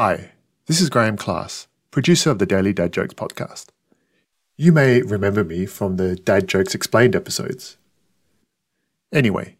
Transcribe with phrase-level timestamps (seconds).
[0.00, 0.30] Hi,
[0.66, 3.70] this is Graeme Klass, producer of the Daily Dad Jokes podcast.
[4.56, 7.78] You may remember me from the Dad Jokes Explained episodes.
[9.12, 9.56] Anyway,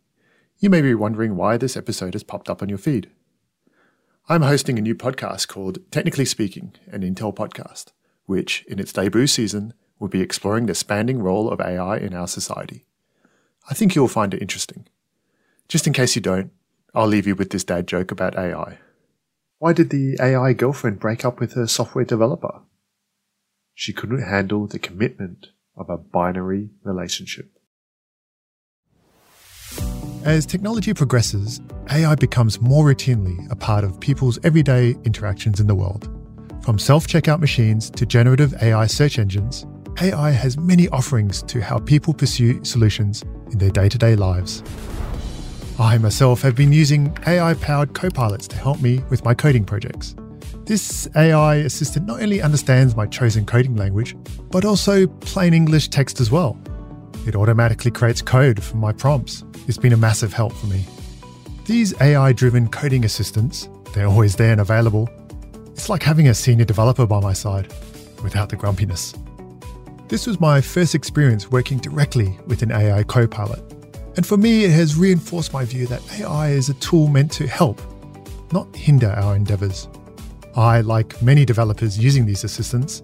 [0.60, 3.10] you may be wondering why this episode has popped up on your feed.
[4.28, 7.86] I'm hosting a new podcast called Technically Speaking, an Intel podcast,
[8.27, 12.28] which, in its debut season, will be exploring the expanding role of AI in our
[12.28, 12.86] society.
[13.68, 14.86] I think you'll find it interesting.
[15.66, 16.52] Just in case you don't,
[16.94, 18.78] I'll leave you with this dad joke about AI.
[19.58, 22.60] Why did the AI girlfriend break up with her software developer?
[23.74, 27.50] She couldn't handle the commitment of a binary relationship.
[30.24, 31.60] As technology progresses,
[31.91, 36.08] AI becomes more routinely a part of people's everyday interactions in the world.
[36.62, 39.66] From self checkout machines to generative AI search engines,
[40.00, 44.62] AI has many offerings to how people pursue solutions in their day to day lives.
[45.80, 50.16] I myself have been using AI powered copilots to help me with my coding projects.
[50.64, 54.16] This AI assistant not only understands my chosen coding language,
[54.50, 56.58] but also plain English text as well.
[57.28, 59.44] It automatically creates code from my prompts.
[59.68, 60.84] It's been a massive help for me.
[61.66, 65.08] These AI driven coding assistants, they're always there and available.
[65.68, 67.72] It's like having a senior developer by my side,
[68.24, 69.14] without the grumpiness.
[70.08, 73.77] This was my first experience working directly with an AI copilot.
[74.19, 77.47] And for me, it has reinforced my view that AI is a tool meant to
[77.47, 77.80] help,
[78.52, 79.86] not hinder our endeavors.
[80.56, 83.00] I, like many developers using these assistants,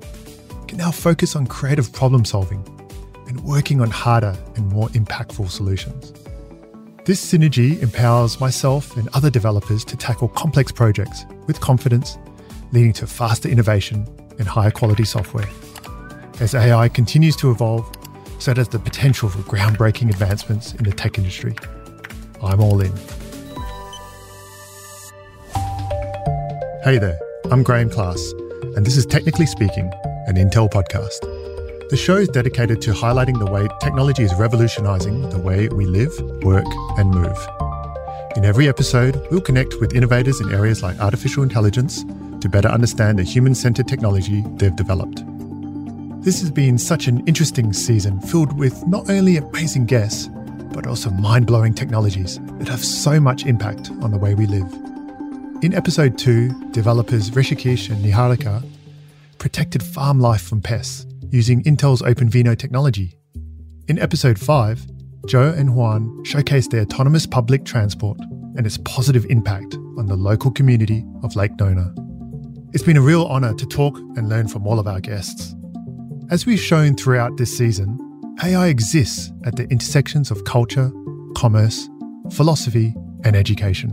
[0.67, 2.67] can now focus on creative problem solving
[3.29, 6.13] and working on harder and more impactful solutions.
[7.05, 12.19] This synergy empowers myself and other developers to tackle complex projects with confidence,
[12.73, 14.05] leading to faster innovation
[14.41, 15.49] and higher quality software.
[16.41, 17.89] As AI continues to evolve,
[18.39, 21.57] so does the potential for groundbreaking advancements in the tech industry.
[22.43, 22.93] I'm all in.
[26.85, 27.19] Hey there,
[27.51, 28.21] I'm Graeme Klass,
[28.77, 29.91] and this is Technically Speaking,
[30.27, 31.21] an Intel podcast.
[31.89, 36.13] The show is dedicated to highlighting the way technology is revolutionizing the way we live,
[36.43, 36.67] work,
[36.99, 37.49] and move.
[38.37, 42.05] In every episode, we'll connect with innovators in areas like artificial intelligence
[42.41, 45.23] to better understand the human centered technology they've developed.
[46.25, 50.31] This has been such an interesting season filled with not only amazing guests,
[50.73, 54.73] but also mind blowing technologies that have so much impact on the way we live.
[55.63, 58.67] In episode 2, developers Rishikesh and Niharika
[59.37, 63.19] protected farm life from pests using Intel's OpenVINO technology.
[63.89, 64.81] In episode 5,
[65.27, 68.19] Joe and Juan showcased their autonomous public transport
[68.57, 71.95] and its positive impact on the local community of Lake Nona.
[72.73, 75.55] It's been a real honour to talk and learn from all of our guests.
[76.31, 77.99] As we've shown throughout this season,
[78.43, 80.91] AI exists at the intersections of culture,
[81.37, 81.91] commerce,
[82.33, 83.91] philosophy, and education.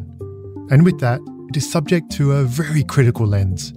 [0.69, 3.71] And with that, it is subject to a very critical lens.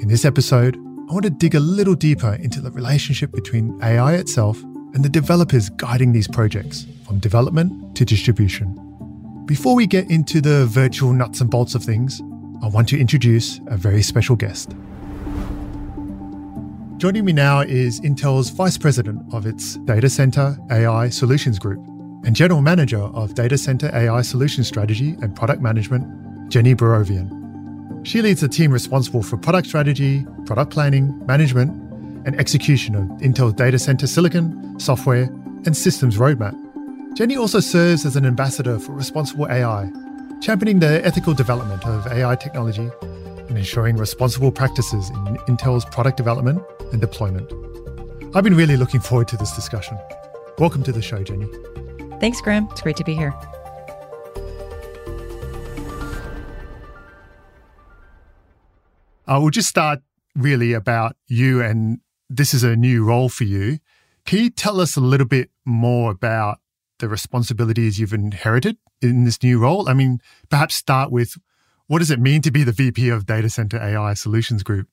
[0.00, 4.16] In this episode, I want to dig a little deeper into the relationship between AI
[4.16, 4.62] itself
[4.92, 8.74] and the developers guiding these projects, from development to distribution.
[9.46, 12.20] Before we get into the virtual nuts and bolts of things,
[12.62, 14.74] I want to introduce a very special guest.
[16.98, 21.78] Joining me now is Intel's Vice President of its Data Center AI Solutions Group
[22.24, 26.02] and General Manager of Data Center AI Solutions Strategy and Product Management,
[26.50, 28.04] Jeni Barovian.
[28.04, 31.70] She leads the team responsible for product strategy, product planning, management,
[32.26, 35.30] and execution of Intel's data center silicon, software,
[35.66, 36.56] and systems roadmap.
[37.14, 39.88] Jeni also serves as an ambassador for responsible AI,
[40.40, 46.60] championing the ethical development of AI technology and ensuring responsible practices in Intel's product development
[46.92, 47.52] and deployment.
[48.34, 49.98] I've been really looking forward to this discussion.
[50.58, 51.48] Welcome to the show, Jeni.
[52.20, 52.68] Thanks, Graeme.
[52.70, 53.34] It's great to be here.
[59.26, 60.00] Uh, we'll just start
[60.34, 62.00] really about you, and
[62.30, 63.78] this is a new role for you.
[64.24, 66.58] Can you tell us a little bit more about
[66.98, 69.88] the responsibilities you've inherited in this new role?
[69.88, 71.36] I mean, perhaps start with
[71.86, 74.88] what does it mean to be the VP of Data Center AI Solutions Group?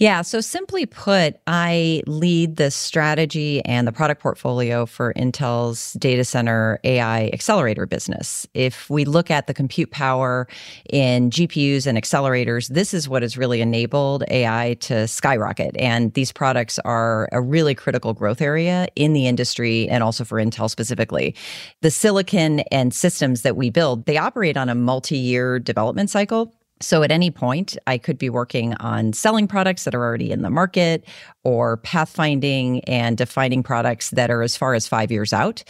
[0.00, 0.22] Yeah.
[0.22, 6.80] So, simply put, I lead the strategy and the product portfolio for Intel's data center
[6.82, 8.44] AI accelerator business.
[8.54, 10.48] If we look at the compute power
[10.90, 15.76] in GPUs and accelerators, this is what has really enabled AI to skyrocket.
[15.76, 20.38] And these products are a really critical growth area in the industry and also for
[20.38, 21.36] Intel specifically.
[21.82, 26.52] The silicon and systems that we build, they operate on a multi year development cycle.
[26.84, 30.42] So at any point, I could be working on selling products that are already in
[30.42, 31.06] the market
[31.42, 35.64] or pathfinding and defining products that are as far as five years out.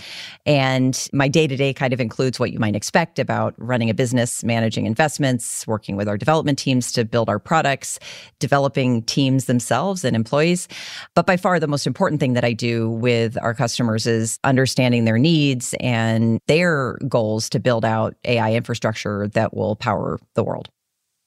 [0.45, 3.95] And my day to day kind of includes what you might expect about running a
[3.95, 8.01] business, managing investments, working with our development teams to build our products,
[8.41, 10.67] developing teams themselves and employees.
[11.15, 15.05] But by far, the most important thing that I do with our customers is understanding
[15.05, 20.71] their needs and their goals to build out AI infrastructure that will power the world.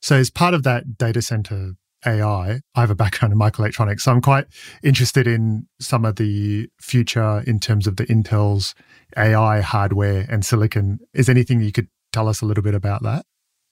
[0.01, 1.73] So, as part of that data center
[2.05, 4.01] AI, I have a background in microelectronics.
[4.01, 4.45] So, I'm quite
[4.83, 8.75] interested in some of the future in terms of the Intel's
[9.15, 10.99] AI hardware and silicon.
[11.13, 13.25] Is anything you could tell us a little bit about that?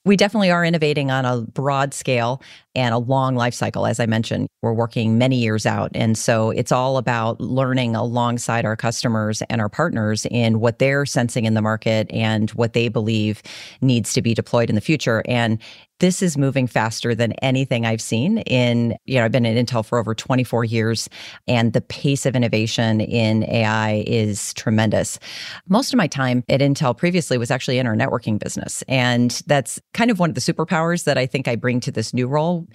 [0.06, 2.42] We definitely are innovating on a broad scale
[2.76, 3.88] and a long life cycle.
[3.88, 5.90] As I mentioned, we're working many years out.
[5.96, 11.08] And so it's all about learning alongside our customers and our partners in what they're
[11.08, 13.42] sensing in the market and what they believe
[13.82, 15.24] needs to be deployed in the future.
[15.26, 15.60] And
[16.00, 19.86] this is moving faster than anything I've seen in, you know, I've been at Intel
[19.86, 21.10] for over 24 years
[21.48, 25.20] and the pace of innovation in AI is tremendous.
[25.68, 28.84] Most of my time at Intel previously was actually in our networking business.
[28.88, 32.14] And that's kind of one of the superpowers that I think I bring to this
[32.14, 32.68] new role.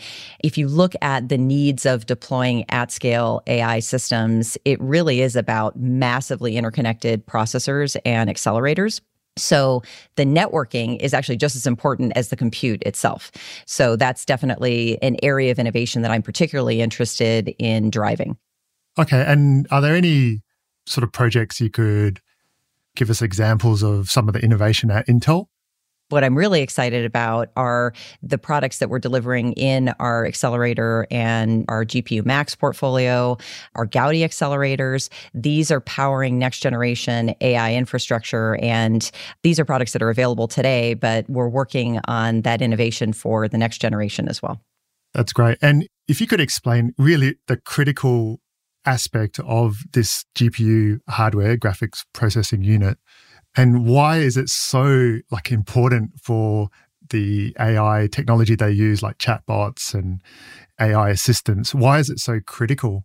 [0.42, 5.36] If you look at the needs of deploying at scale AI systems, it really is
[5.36, 9.00] about massively interconnected processors and accelerators.
[9.36, 9.82] So
[10.16, 13.30] the networking is actually just as important as the compute itself.
[13.66, 18.36] So that's definitely an area of innovation that I'm particularly interested in driving.
[18.98, 19.24] Okay.
[19.26, 20.42] And are there any
[20.86, 22.20] sort of projects you could
[22.96, 25.46] give us examples of some of the innovation at Intel?
[26.10, 27.92] What I'm really excited about are
[28.22, 33.36] the products that we're delivering in our accelerator and our GPU Max portfolio,
[33.74, 35.08] our Gaudi accelerators.
[35.34, 38.56] These are powering next generation AI infrastructure.
[38.56, 39.10] And
[39.42, 43.58] these are products that are available today, but we're working on that innovation for the
[43.58, 44.60] next generation as well.
[45.14, 45.58] That's great.
[45.60, 48.40] And if you could explain really the critical
[48.84, 52.98] aspect of this GPU hardware, graphics processing unit,
[53.56, 56.68] and why is it so like important for
[57.10, 60.20] the AI technology they use, like chatbots and
[60.80, 61.74] AI assistants?
[61.74, 63.04] Why is it so critical?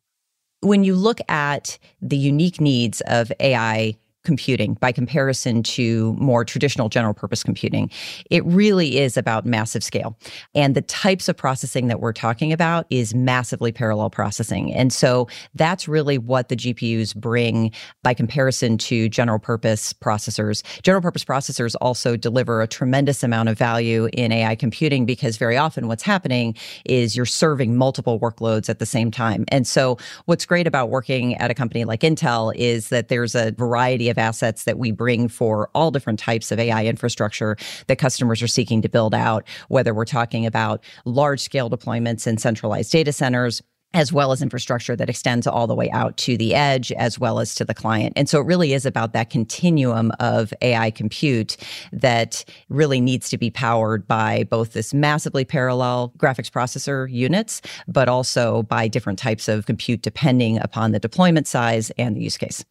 [0.62, 6.90] When you look at the unique needs of AI computing by comparison to more traditional
[6.90, 7.90] general purpose computing.
[8.30, 10.18] It really is about massive scale.
[10.54, 14.74] And the types of processing that we're talking about is massively parallel processing.
[14.74, 17.72] And so that's really what the GPUs bring
[18.04, 20.64] by comparison to general purpose processors.
[20.82, 25.58] General purpose processors also deliver a tremendous amount of value in AI computing because very
[25.58, 26.56] often what's happening
[26.86, 29.46] is you're serving multiple workloads at the same time.
[29.50, 33.52] And so what's great about working at a company like Intel is that there's a
[33.52, 37.58] variety of of assets that we bring for all different types of AI infrastructure
[37.88, 42.38] that customers are seeking to build out, whether we're talking about large scale deployments in
[42.38, 43.62] centralized data centers
[43.96, 47.40] as well as infrastructure that extends all the way out to the edge as well
[47.40, 48.12] as to the client.
[48.18, 51.56] And so it really is about that continuum of AI compute
[51.94, 58.10] that really needs to be powered by both this massively parallel graphics processor units, but
[58.10, 62.66] also by different types of compute depending upon the deployment size and the use case.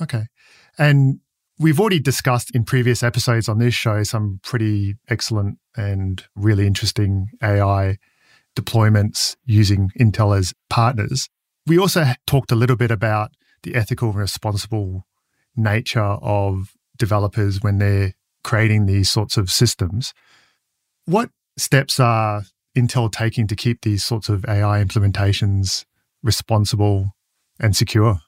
[0.00, 0.24] Okay.
[0.78, 1.20] And
[1.58, 7.28] we've already discussed in previous episodes on this show some pretty excellent and really interesting
[7.42, 7.98] AI
[8.56, 11.28] deployments using Intel as partners.
[11.66, 15.06] We also talked a little bit about the ethical and responsible
[15.56, 18.14] nature of developers when they're
[18.44, 20.14] creating these sorts of systems.
[21.04, 22.42] What steps are
[22.76, 25.84] Intel taking to keep these sorts of AI implementations
[26.22, 27.12] responsible
[27.58, 28.20] and secure?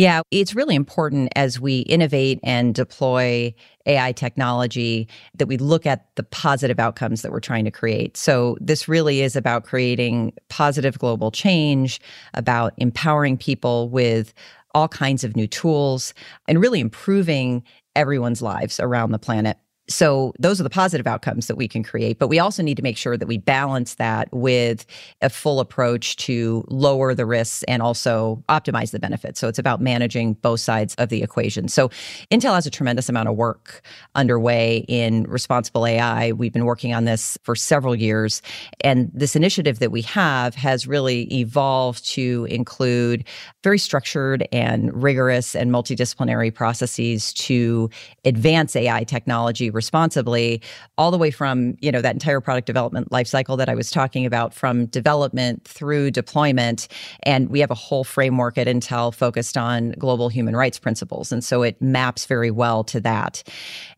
[0.00, 3.52] Yeah, it's really important as we innovate and deploy
[3.84, 8.16] AI technology that we look at the positive outcomes that we're trying to create.
[8.16, 12.00] So, this really is about creating positive global change,
[12.32, 14.32] about empowering people with
[14.74, 16.14] all kinds of new tools,
[16.48, 17.62] and really improving
[17.94, 19.58] everyone's lives around the planet.
[19.90, 22.20] So those are the positive outcomes that we can create.
[22.20, 24.86] But we also need to make sure that we balance that with
[25.20, 29.40] a full approach to lower the risks and also optimize the benefits.
[29.40, 31.66] So it's about managing both sides of the equation.
[31.66, 31.88] So
[32.30, 33.82] Intel has a tremendous amount of work
[34.14, 36.32] underway in responsible AI.
[36.32, 38.42] We've been working on this for several years.
[38.82, 43.24] And this initiative that we have has really evolved to include
[43.64, 47.90] very structured and rigorous and multidisciplinary processes to
[48.24, 50.60] advance AI technology responsibly
[50.98, 54.26] all the way from you know that entire product development lifecycle that i was talking
[54.26, 56.88] about from development through deployment.
[57.22, 61.32] And we have a whole framework at intel focused on global human rights principles.
[61.32, 63.42] And so it maps very well to that.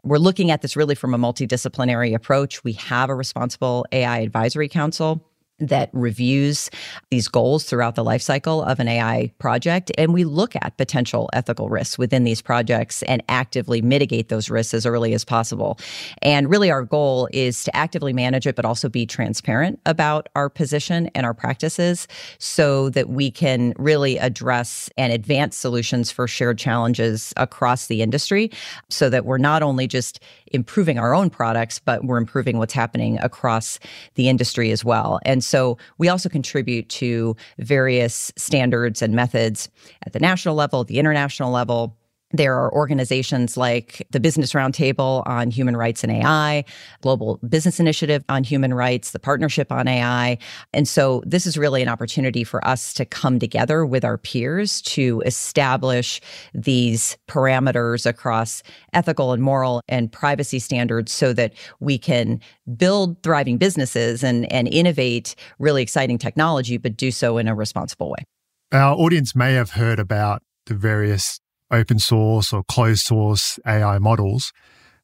[0.04, 2.62] We're looking at this really from a multidisciplinary approach.
[2.62, 5.26] We have a responsible ai advisory council
[5.68, 6.70] that reviews
[7.10, 9.92] these goals throughout the life cycle of an AI project.
[9.96, 14.74] And we look at potential ethical risks within these projects and actively mitigate those risks
[14.74, 15.78] as early as possible.
[16.20, 20.48] And really, our goal is to actively manage it, but also be transparent about our
[20.48, 26.58] position and our practices so that we can really address and advance solutions for shared
[26.58, 28.50] challenges across the industry
[28.88, 33.18] so that we're not only just improving our own products, but we're improving what's happening
[33.20, 33.78] across
[34.14, 35.20] the industry as well.
[35.24, 35.51] And so
[35.98, 39.68] we also contribute to various standards and methods
[40.06, 41.96] at the national level, the international level,
[42.32, 46.64] there are organizations like the Business Roundtable on Human Rights and AI,
[47.02, 50.38] Global Business Initiative on Human Rights, the Partnership on AI.
[50.72, 54.80] And so this is really an opportunity for us to come together with our peers
[54.82, 56.20] to establish
[56.54, 58.62] these parameters across
[58.92, 62.40] ethical and moral and privacy standards so that we can
[62.76, 68.10] build thriving businesses and, and innovate really exciting technology, but do so in a responsible
[68.10, 68.24] way.
[68.72, 71.40] Our audience may have heard about the various
[71.72, 74.52] open source or closed source AI models.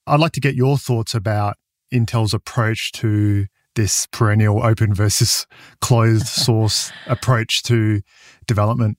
[0.06, 1.56] I'd like to get your thoughts about
[1.92, 5.46] Intel's approach to this perennial open versus
[5.80, 8.02] closed source approach to
[8.46, 8.98] development.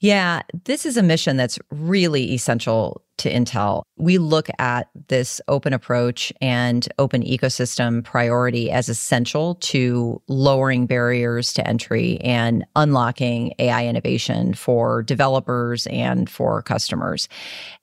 [0.00, 3.82] Yeah, this is a mission that's really essential to Intel.
[3.96, 11.52] We look at this open approach and open ecosystem priority as essential to lowering barriers
[11.54, 17.28] to entry and unlocking AI innovation for developers and for customers.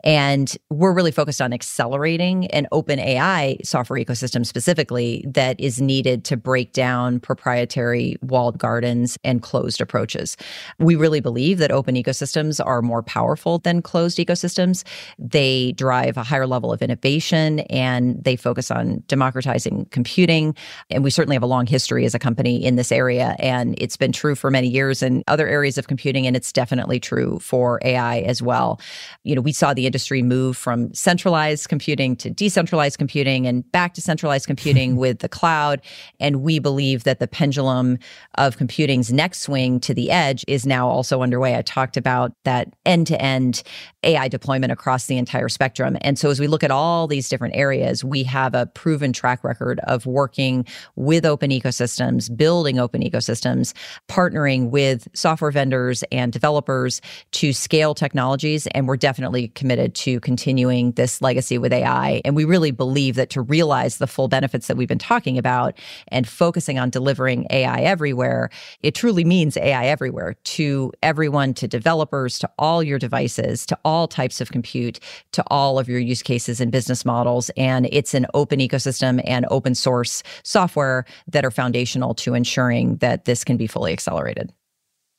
[0.04, 6.26] And we're really focused on accelerating an open AI software ecosystem specifically that is needed
[6.26, 10.38] to break down proprietary walled gardens and closed approaches.
[10.78, 14.84] We really believe that open ecosystems are more powerful than closed ecosystems
[15.24, 20.54] they drive a higher level of innovation and they focus on democratizing computing.
[20.90, 23.38] And we certainly have a long history as a company in this area.
[23.40, 26.28] And it's been true for many years in other areas of computing.
[26.28, 28.82] And it's definitely true for AI as well.
[29.24, 33.94] You know, we saw the industry move from centralized computing to decentralized computing and back
[33.94, 35.82] to centralized computing with the cloud.
[36.20, 37.98] And we believe that the pendulum
[38.36, 41.56] of computing's next swing to the edge is now also underway.
[41.56, 43.64] I talked about that end to end
[44.04, 45.98] AI deployment across the entire spectrum.
[46.02, 49.44] And so as we look at all these different areas, we have a proven track
[49.44, 53.74] record of working with open ecosystems, building open ecosystems,
[54.10, 58.68] partnering with software vendors and developers to scale technologies.
[58.68, 62.22] And we're definitely committed to continuing this legacy with AI.
[62.26, 65.78] And we really believe that to realize the full benefits that we've been talking about
[66.10, 68.50] and focusing on delivering AI everywhere,
[68.82, 73.93] it truly means AI everywhere to everyone, to developers, to all your devices, to all
[74.08, 75.00] types of compute,
[75.32, 77.50] to all of your use cases and business models.
[77.56, 83.26] And it's an open ecosystem and open source software that are foundational to ensuring that
[83.26, 84.52] this can be fully accelerated.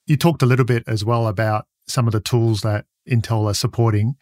[0.06, 3.54] You talked a little bit as well about some of the tools that Intel are
[3.54, 4.16] supporting.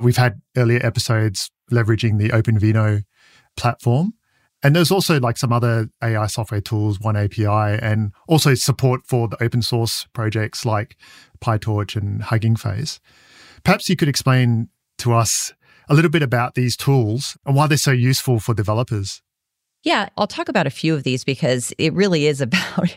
[0.00, 3.04] We've had earlier episodes leveraging the OpenVINO
[3.56, 4.14] platform.
[4.62, 9.42] And there's also like some other AI software tools, oneAPI, and also support for the
[9.42, 10.96] open source projects like
[11.40, 12.98] PyTorch and Hugging Face.
[13.64, 14.68] Perhaps you could explain
[14.98, 15.54] to us
[15.88, 19.22] a little bit about these tools and why they're so useful for developers.
[19.84, 22.96] Yeah, I'll talk about a few of these because it really is about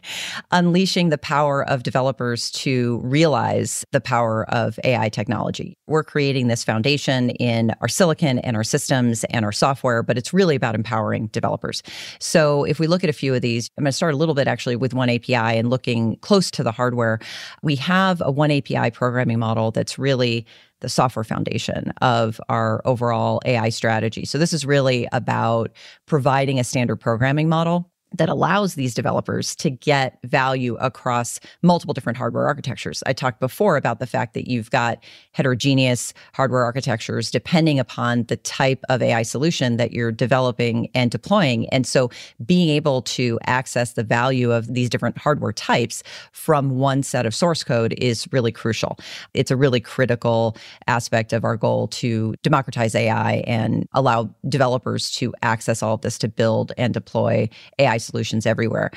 [0.52, 5.78] unleashing the power of developers to realize the power of AI technology.
[5.86, 10.34] We're creating this foundation in our silicon and our systems and our software, but it's
[10.34, 11.84] really about empowering developers.
[12.20, 14.36] So if we look at a few of these, I'm going to start a little
[14.36, 17.20] bit actually with oneAPI and looking close to the hardware.
[17.62, 20.46] We have a oneAPI programming model that's really
[20.82, 24.26] the software foundation of our overall AI strategy.
[24.26, 25.72] So this is really about
[26.06, 32.18] providing a standard programming model that allows these developers to get value across multiple different
[32.18, 33.04] hardware architectures.
[33.06, 38.38] I talked before about the fact that you've got heterogeneous hardware architectures depending upon the
[38.38, 41.68] type of AI solution that you're developing and deploying.
[41.70, 42.10] And so
[42.46, 47.36] being able to access the value of these different hardware types from one set of
[47.36, 48.98] source code is really crucial.
[49.34, 50.56] It's a really critical
[50.88, 56.18] aspect of our goal to democratize AI and allow developers to access all of this
[56.20, 57.50] to build and deploy
[57.80, 58.92] AI AI solutions everywhere.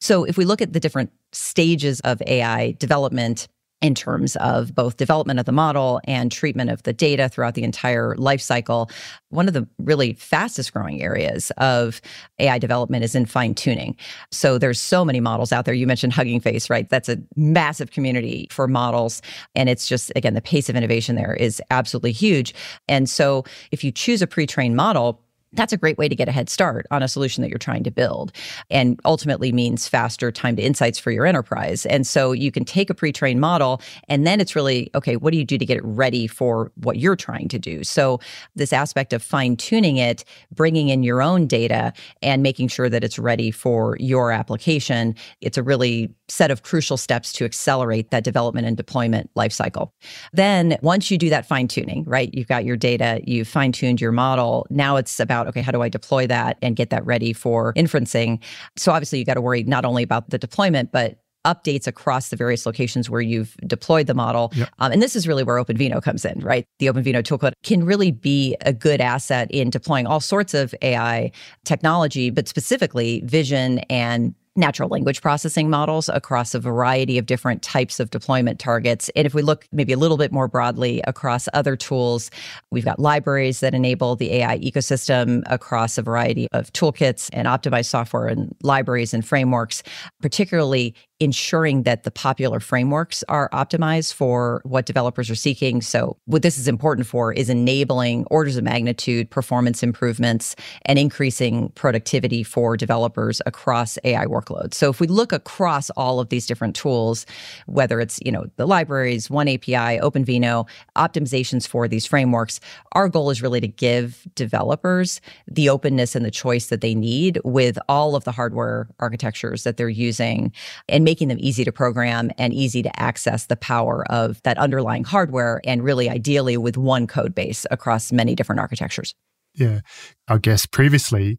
[0.00, 3.48] So if we look at the different stages of AI development,
[3.82, 7.64] in terms of both development of the model and treatment of the data throughout the
[7.64, 8.88] entire life cycle.
[9.28, 12.00] One of the really fastest growing areas of
[12.38, 13.94] AI development is in fine tuning.
[14.30, 15.74] So there's so many models out there.
[15.74, 16.88] You mentioned Hugging Face, right?
[16.88, 19.20] That's a massive community for models.
[19.54, 22.54] And it's just, again, the pace of innovation there is absolutely huge.
[22.88, 25.20] And so if you choose a pre trained model,
[25.54, 27.84] that's a great way to get a head start on a solution that you're trying
[27.84, 28.32] to build
[28.70, 31.86] and ultimately means faster time to insights for your enterprise.
[31.86, 35.32] And so you can take a pre trained model and then it's really, okay, what
[35.32, 37.84] do you do to get it ready for what you're trying to do?
[37.84, 38.20] So,
[38.54, 41.92] this aspect of fine tuning it, bringing in your own data
[42.22, 46.96] and making sure that it's ready for your application, it's a really set of crucial
[46.96, 49.90] steps to accelerate that development and deployment lifecycle.
[50.32, 54.00] Then, once you do that fine tuning, right, you've got your data, you've fine tuned
[54.00, 54.66] your model.
[54.70, 58.42] Now it's about, okay, how do I deploy that and get that ready for inferencing?
[58.76, 62.36] So, obviously, you got to worry not only about the deployment, but updates across the
[62.36, 64.50] various locations where you've deployed the model.
[64.54, 64.68] Yep.
[64.78, 66.64] Um, and this is really where OpenVINO comes in, right?
[66.78, 71.30] The OpenVINO toolkit can really be a good asset in deploying all sorts of AI
[71.64, 77.98] technology, but specifically vision and natural language processing models across a variety of different types
[77.98, 79.10] of deployment targets.
[79.16, 82.30] And if we look maybe a little bit more broadly across other tools,
[82.70, 87.86] we've got libraries that enable the AI ecosystem across a variety of toolkits and optimized
[87.86, 89.82] software and libraries and frameworks,
[90.22, 95.80] particularly ensuring that the popular frameworks are optimized for what developers are seeking.
[95.80, 100.54] So, what this is important for is enabling orders of magnitude performance improvements
[100.84, 104.74] and increasing productivity for developers across AI workloads.
[104.74, 107.26] So, if we look across all of these different tools,
[107.66, 112.60] whether it's, you know, the libraries, oneAPI, OpenVINO, optimizations for these frameworks,
[112.92, 117.40] our goal is really to give developers the openness and the choice that they need
[117.44, 120.52] with all of the hardware architectures that they're using
[120.88, 125.04] and making them easy to program and easy to access the power of that underlying
[125.04, 129.14] hardware and really ideally with one code base across many different architectures.
[129.54, 129.82] Yeah.
[130.26, 131.38] I guess previously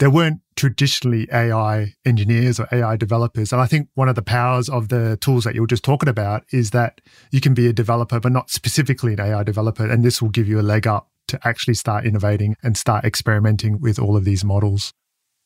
[0.00, 3.52] there weren't traditionally AI engineers or AI developers.
[3.52, 6.08] And I think one of the powers of the tools that you were just talking
[6.08, 9.88] about is that you can be a developer, but not specifically an AI developer.
[9.88, 13.78] And this will give you a leg up to actually start innovating and start experimenting
[13.78, 14.92] with all of these models.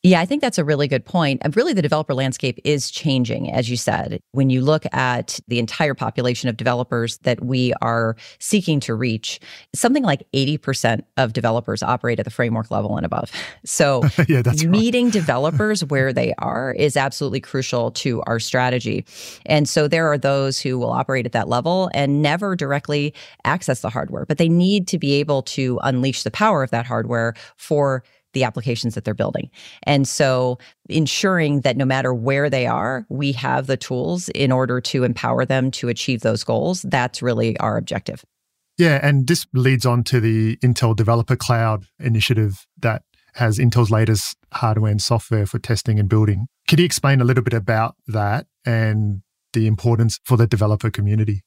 [0.03, 1.41] Yeah, I think that's a really good point.
[1.43, 4.21] And really, the developer landscape is changing, as you said.
[4.31, 9.39] When you look at the entire population of developers that we are seeking to reach,
[9.73, 13.31] something like 80% of developers operate at the framework level and above.
[13.65, 19.05] So, yeah, that's meeting developers where they are is absolutely crucial to our strategy.
[19.45, 23.81] And so, there are those who will operate at that level and never directly access
[23.81, 27.33] the hardware, but they need to be able to unleash the power of that hardware
[27.57, 28.03] for
[28.37, 29.49] the applications that they're building.
[29.83, 34.79] And so ensuring that no matter where they are, we have the tools in order
[34.79, 36.83] to empower them to achieve those goals.
[36.83, 38.23] That's really our objective.
[38.77, 43.01] Yeah, and this leads on to the Intel Developer Cloud initiative that
[43.33, 46.45] has Intel's latest hardware and software for testing and building.
[46.67, 49.23] Could you explain a little bit about that and
[49.53, 51.41] the importance for the developer community?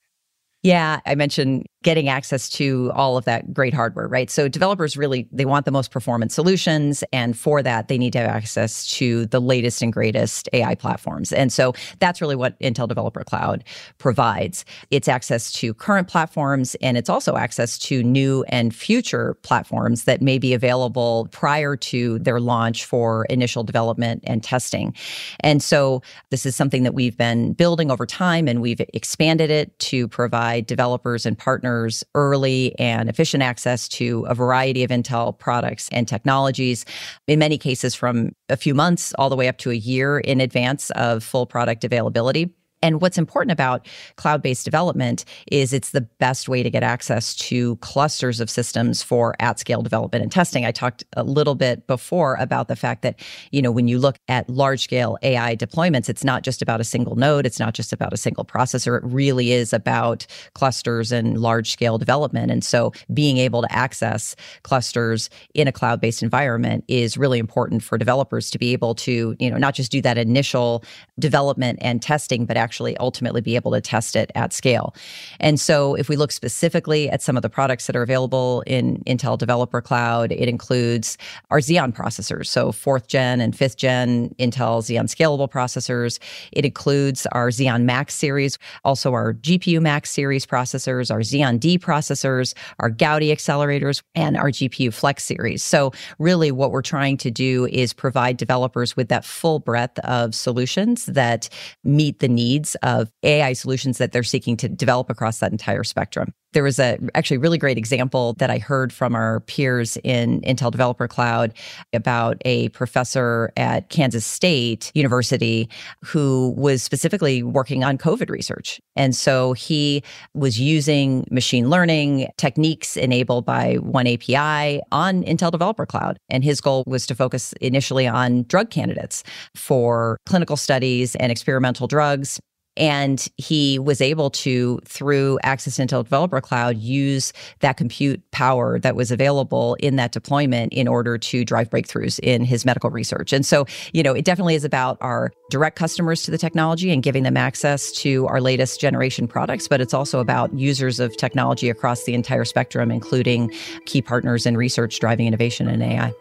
[0.63, 4.31] Yeah, I mentioned getting access to all of that great hardware, right?
[4.31, 8.19] So developers really they want the most performant solutions and for that they need to
[8.21, 11.33] have access to the latest and greatest AI platforms.
[11.33, 13.65] And so that's really what Intel Developer Cloud
[13.99, 14.65] provides.
[14.91, 20.21] It's access to current platforms and it's also access to new and future platforms that
[20.21, 24.95] may be available prior to their launch for initial development and testing.
[25.41, 29.79] And so this is something that we've been building over time and we've expanded it
[29.79, 31.70] to provide provide developers and partners
[32.15, 36.85] early and efficient access to a variety of Intel products and technologies,
[37.27, 40.41] in many cases from a few months all the way up to a year in
[40.41, 42.51] advance of full product availability.
[42.83, 47.35] And what's important about cloud based development is it's the best way to get access
[47.37, 50.65] to clusters of systems for at scale development and testing.
[50.65, 54.17] I talked a little bit before about the fact that, you know, when you look
[54.29, 57.93] at large scale AI deployments, it's not just about a single node, it's not just
[57.93, 58.97] about a single processor.
[58.97, 62.51] It really is about clusters and large scale development.
[62.51, 67.83] And so being able to access clusters in a cloud based environment is really important
[67.83, 70.83] for developers to be able to, you know, not just do that initial
[71.19, 74.95] development and testing, but actually actually ultimately be able to test it at scale.
[75.41, 79.03] And so if we look specifically at some of the products that are available in
[79.09, 81.19] Intel Developer Cloud, it includes
[81.51, 86.21] our Xeon processors, so fourth gen and fifth gen Intel Xeon Scalable processors.
[86.53, 91.77] It includes our Xeon Max series, also our GPU Max series processors, our Xeon D
[91.77, 95.65] processors, our Gaudi accelerators, and our GPU Flex series.
[95.65, 100.37] So really what we're trying to do is provide developers with that full breadth of
[100.37, 101.49] solutions that
[101.83, 105.85] meet the needs needs of AI solutions that they're seeking to develop across that entire
[105.85, 106.33] spectrum.
[106.53, 110.73] There was a actually really great example that I heard from our peers in Intel
[110.73, 111.55] Developer Cloud
[111.93, 115.69] about a professor at Kansas State University
[116.05, 118.81] who was specifically working on COVID research.
[118.97, 120.03] And so he
[120.35, 126.19] was using machine learning techniques enabled by oneAPI on Intel Developer Cloud.
[126.29, 129.23] And his goal was to focus initially on drug candidates
[129.55, 132.41] for clinical studies and experimental drugs
[132.77, 138.97] and he was able to, through Access Intel Developer Cloud, use that compute power that
[138.97, 143.33] was available in that deployment in order to drive breakthroughs in his medical research.
[143.33, 147.03] And so, you know, it definitely is about our direct customers to the technology and
[147.03, 151.69] giving them access to our latest generation products, but it's also about users of technology
[151.69, 153.53] across the entire spectrum, including
[153.87, 156.13] key partners in research driving innovation in AI.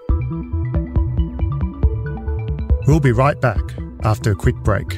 [2.88, 3.62] We'll be right back
[4.04, 4.98] after a quick break.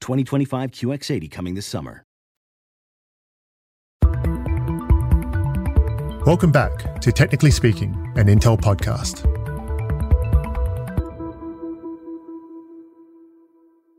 [0.00, 2.04] 2025 QX80 coming this summer.
[6.26, 9.24] Welcome back to Technically Speaking, an Intel podcast.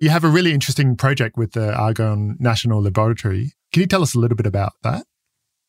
[0.01, 3.53] You have a really interesting project with the Argonne National Laboratory.
[3.71, 5.05] Can you tell us a little bit about that?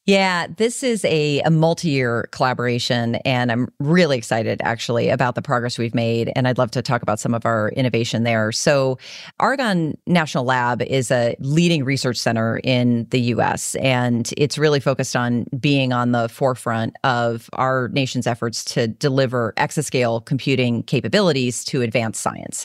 [0.09, 5.42] Yeah, this is a, a multi year collaboration, and I'm really excited actually about the
[5.42, 6.33] progress we've made.
[6.35, 8.51] And I'd love to talk about some of our innovation there.
[8.51, 8.97] So,
[9.38, 15.14] Argonne National Lab is a leading research center in the US, and it's really focused
[15.14, 21.83] on being on the forefront of our nation's efforts to deliver exascale computing capabilities to
[21.83, 22.64] advance science.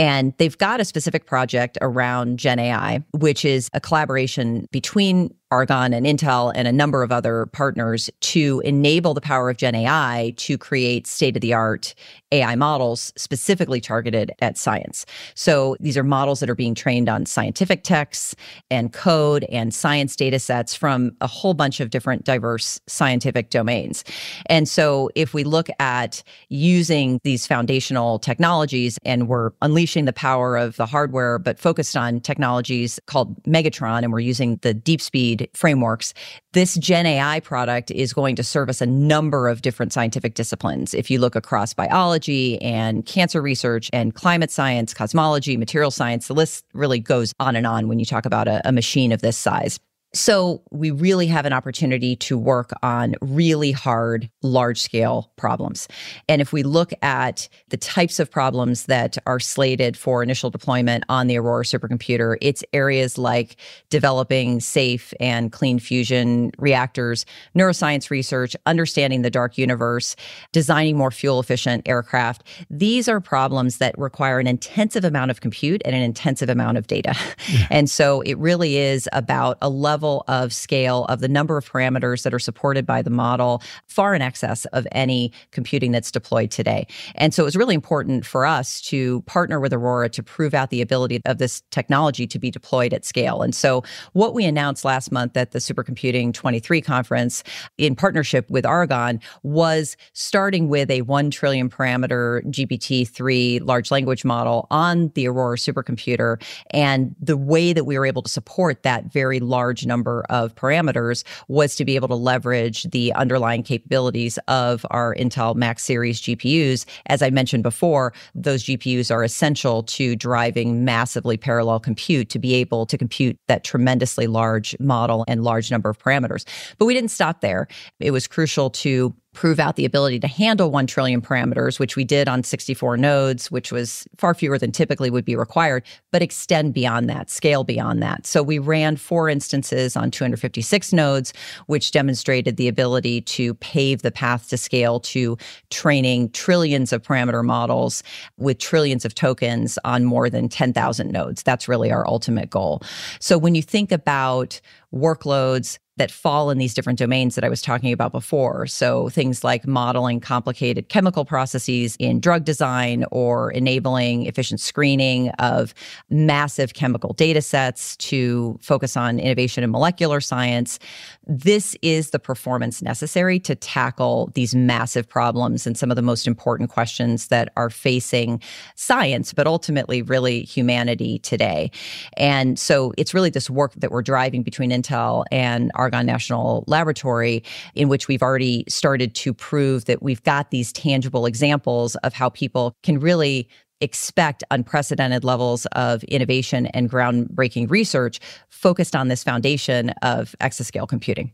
[0.00, 5.92] And they've got a specific project around Gen AI, which is a collaboration between Argonne
[5.92, 10.32] and Intel and a number of other partners to enable the power of Gen AI
[10.38, 11.94] to create state of the art
[12.32, 15.04] AI models specifically targeted at science.
[15.34, 18.34] So these are models that are being trained on scientific texts
[18.70, 24.04] and code and science data sets from a whole bunch of different diverse scientific domains.
[24.46, 30.56] And so if we look at using these foundational technologies and we're unleashing the power
[30.56, 36.14] of the hardware, but focused on technologies called Megatron, and we're using the DeepSpeed frameworks,
[36.52, 40.94] this Gen AI product is going to service a number of different scientific disciplines.
[40.94, 46.34] If you look across biology and cancer research and climate science, cosmology, material science, the
[46.34, 49.36] list really goes on and on when you talk about a, a machine of this
[49.36, 49.78] size.
[50.14, 55.88] So we really have an opportunity to work on really hard, large scale problems.
[56.28, 61.04] And if we look at the types of problems that are slated for initial deployment
[61.08, 63.56] on the Aurora supercomputer, it's areas like
[63.88, 67.24] developing safe and clean fusion reactors,
[67.56, 70.14] neuroscience research, understanding the dark universe,
[70.52, 72.42] designing more fuel efficient aircraft.
[72.68, 76.86] These are problems that require an intensive amount of compute and an intensive amount of
[76.86, 77.14] data.
[77.48, 77.66] Yeah.
[77.70, 81.64] And so it really is about a level level of scale of the number of
[81.70, 86.50] parameters that are supported by the model far in excess of any computing that's deployed
[86.50, 86.84] today.
[87.14, 90.70] And so it was really important for us to partner with Aurora to prove out
[90.70, 93.42] the ability of this technology to be deployed at scale.
[93.42, 97.44] And so what we announced last month at the Supercomputing 23 conference
[97.78, 104.66] in partnership with Argonne was starting with a 1 trillion parameter GPT-3 large language model
[104.72, 109.38] on the Aurora supercomputer and the way that we were able to support that very
[109.38, 115.14] large number of parameters was to be able to leverage the underlying capabilities of our
[115.16, 116.86] Intel Max series GPUs.
[117.06, 122.54] As I mentioned before, those GPUs are essential to driving massively parallel compute to be
[122.54, 126.46] able to compute that tremendously large model and large number of parameters.
[126.78, 127.68] But we didn't stop there.
[128.00, 132.04] It was crucial to prove out the ability to handle 1 trillion parameters, which we
[132.04, 136.74] did on 64 nodes, which was far fewer than typically would be required, but extend
[136.74, 138.26] beyond that, scale beyond that.
[138.26, 141.32] So we ran four instances on 256 nodes,
[141.66, 145.38] which demonstrated the ability to pave the path to scale to
[145.70, 148.02] training trillions of parameter models
[148.36, 151.42] with trillions of tokens on more than 10,000 nodes.
[151.42, 152.82] That's really our ultimate goal.
[153.18, 154.60] So when you think about
[154.94, 158.66] workloads that fall in these different domains that I was talking about before.
[158.66, 165.72] So things like modeling complicated chemical processes in drug design or enabling efficient screening of
[166.10, 170.80] massive chemical data sets to focus on innovation in molecular science.
[171.28, 176.26] This is the performance necessary to tackle these massive problems and some of the most
[176.26, 178.42] important questions that are facing
[178.74, 181.70] science, but ultimately really humanity today.
[182.16, 187.42] And so it's really this work that we're driving between Intel and Argonne National Laboratory,
[187.74, 192.30] in which we've already started to prove that we've got these tangible examples of how
[192.30, 193.48] people can really
[193.80, 201.32] expect unprecedented levels of innovation and groundbreaking research focused on this foundation of exascale computing.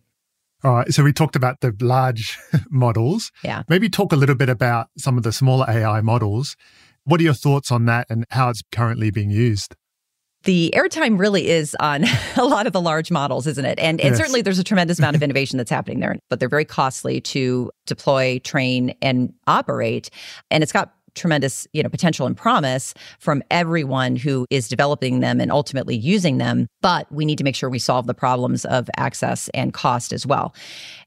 [0.64, 0.92] All right.
[0.92, 2.36] So we talked about the large
[2.70, 3.30] models.
[3.44, 3.62] Yeah.
[3.68, 6.56] Maybe talk a little bit about some of the smaller AI models.
[7.04, 9.76] What are your thoughts on that and how it's currently being used?
[10.44, 12.04] The airtime really is on
[12.36, 13.78] a lot of the large models, isn't it?
[13.78, 14.18] And, and yes.
[14.18, 17.70] certainly there's a tremendous amount of innovation that's happening there, but they're very costly to
[17.86, 20.10] deploy, train, and operate.
[20.50, 25.40] And it's got tremendous you know potential and promise from everyone who is developing them
[25.40, 28.88] and ultimately using them but we need to make sure we solve the problems of
[28.96, 30.54] access and cost as well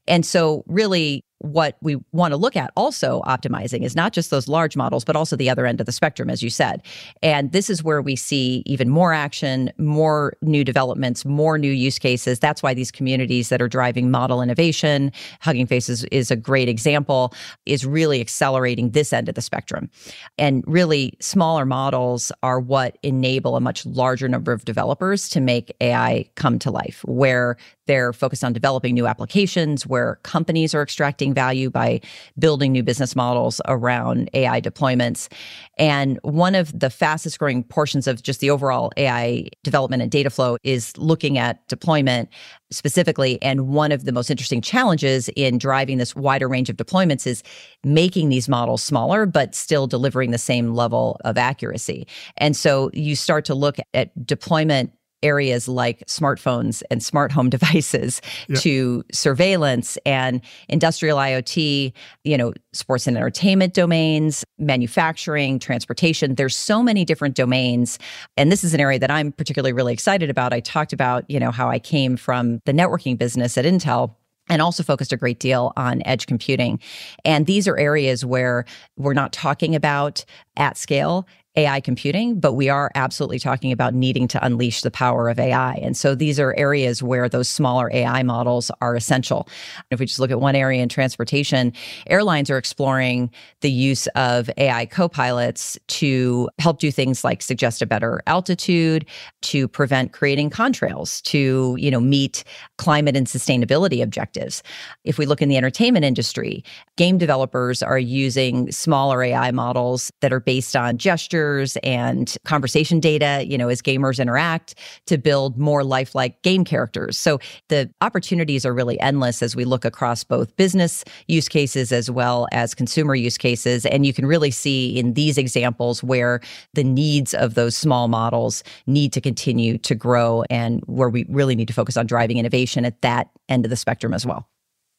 [0.06, 4.48] and so really what we want to look at also optimizing is not just those
[4.48, 6.82] large models, but also the other end of the spectrum, as you said.
[7.22, 11.98] And this is where we see even more action, more new developments, more new use
[11.98, 12.38] cases.
[12.38, 17.34] That's why these communities that are driving model innovation, Hugging Faces is a great example,
[17.66, 19.90] is really accelerating this end of the spectrum.
[20.38, 25.74] And really, smaller models are what enable a much larger number of developers to make
[25.80, 31.34] AI come to life, where they're focused on developing new applications, where companies are extracting
[31.34, 32.00] value by
[32.38, 35.32] building new business models around AI deployments.
[35.78, 40.30] And one of the fastest growing portions of just the overall AI development and data
[40.30, 42.28] flow is looking at deployment
[42.70, 43.40] specifically.
[43.42, 47.42] And one of the most interesting challenges in driving this wider range of deployments is
[47.84, 52.06] making these models smaller, but still delivering the same level of accuracy.
[52.38, 58.20] And so you start to look at deployment areas like smartphones and smart home devices
[58.48, 58.58] yep.
[58.60, 61.92] to surveillance and industrial IoT,
[62.24, 66.34] you know, sports and entertainment domains, manufacturing, transportation.
[66.34, 67.98] There's so many different domains.
[68.36, 70.52] And this is an area that I'm particularly really excited about.
[70.52, 74.14] I talked about, you know, how I came from the networking business at Intel
[74.48, 76.80] and also focused a great deal on edge computing.
[77.24, 78.64] And these are areas where
[78.96, 80.24] we're not talking about
[80.56, 85.28] at scale AI computing, but we are absolutely talking about needing to unleash the power
[85.28, 85.74] of AI.
[85.74, 89.46] And so these are areas where those smaller AI models are essential.
[89.90, 91.74] If we just look at one area in transportation,
[92.06, 97.86] airlines are exploring the use of AI co-pilots to help do things like suggest a
[97.86, 99.04] better altitude,
[99.42, 102.44] to prevent creating contrails, to, you know, meet
[102.78, 104.62] climate and sustainability objectives.
[105.04, 106.64] If we look in the entertainment industry,
[106.96, 111.41] game developers are using smaller AI models that are based on gesture
[111.82, 114.74] and conversation data, you know, as gamers interact
[115.06, 117.18] to build more lifelike game characters.
[117.18, 122.10] So the opportunities are really endless as we look across both business use cases as
[122.10, 123.86] well as consumer use cases.
[123.86, 126.40] And you can really see in these examples where
[126.74, 131.54] the needs of those small models need to continue to grow and where we really
[131.54, 134.48] need to focus on driving innovation at that end of the spectrum as well.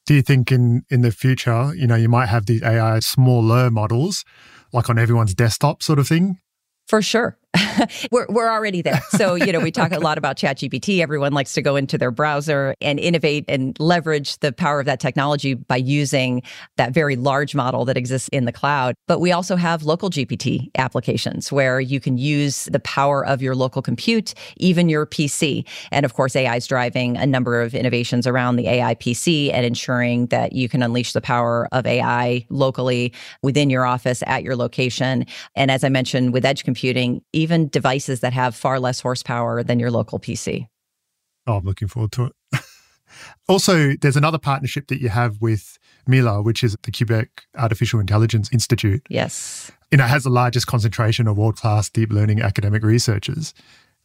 [0.06, 3.71] Do you think in in the future, you know, you might have these AI smaller
[3.71, 4.25] models
[4.73, 6.39] like on everyone's desktop sort of thing?
[6.88, 7.38] For sure.
[8.12, 9.01] we're, we're already there.
[9.09, 11.01] So, you know, we talk a lot about ChatGPT.
[11.01, 14.99] Everyone likes to go into their browser and innovate and leverage the power of that
[14.99, 16.41] technology by using
[16.77, 18.95] that very large model that exists in the cloud.
[19.07, 23.55] But we also have local GPT applications where you can use the power of your
[23.55, 25.65] local compute, even your PC.
[25.91, 29.65] And of course, AI is driving a number of innovations around the AI PC and
[29.65, 34.55] ensuring that you can unleash the power of AI locally within your office at your
[34.55, 35.25] location.
[35.55, 39.80] And as I mentioned with edge computing, even devices that have far less horsepower than
[39.80, 40.67] your local PC.
[41.47, 42.34] Oh, I'm looking forward to it.
[43.47, 48.49] also, there's another partnership that you have with Mila, which is the Quebec Artificial Intelligence
[48.52, 49.02] Institute.
[49.10, 49.71] Yes.
[49.91, 53.54] You know, has the largest concentration of world class deep learning academic researchers.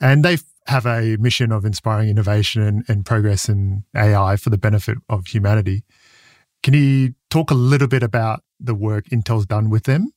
[0.01, 4.59] And they have a mission of inspiring innovation and, and progress in AI for the
[4.59, 5.85] benefit of humanity.
[6.63, 10.13] Can you talk a little bit about the work Intel's done with them?